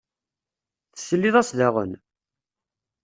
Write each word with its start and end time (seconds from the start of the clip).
Tesliḍ-as 0.93 1.49
daɣen? 1.57 1.91